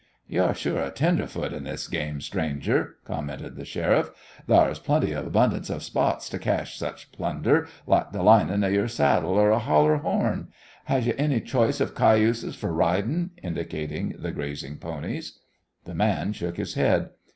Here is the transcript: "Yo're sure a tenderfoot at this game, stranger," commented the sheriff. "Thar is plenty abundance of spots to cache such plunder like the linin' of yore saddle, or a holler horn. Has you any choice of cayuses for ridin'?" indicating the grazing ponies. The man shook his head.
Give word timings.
"Yo're 0.27 0.55
sure 0.55 0.81
a 0.81 0.89
tenderfoot 0.89 1.53
at 1.53 1.63
this 1.63 1.87
game, 1.87 2.19
stranger," 2.21 2.95
commented 3.05 3.55
the 3.55 3.63
sheriff. 3.63 4.09
"Thar 4.47 4.71
is 4.71 4.79
plenty 4.79 5.11
abundance 5.11 5.69
of 5.69 5.83
spots 5.83 6.27
to 6.29 6.39
cache 6.39 6.75
such 6.75 7.11
plunder 7.11 7.67
like 7.85 8.11
the 8.11 8.23
linin' 8.23 8.63
of 8.63 8.73
yore 8.73 8.87
saddle, 8.87 9.29
or 9.33 9.51
a 9.51 9.59
holler 9.59 9.97
horn. 9.97 10.47
Has 10.85 11.05
you 11.05 11.13
any 11.19 11.39
choice 11.39 11.79
of 11.79 11.93
cayuses 11.93 12.55
for 12.55 12.73
ridin'?" 12.73 13.29
indicating 13.43 14.15
the 14.17 14.31
grazing 14.31 14.77
ponies. 14.79 15.37
The 15.85 15.93
man 15.93 16.33
shook 16.33 16.57
his 16.57 16.73
head. 16.73 17.11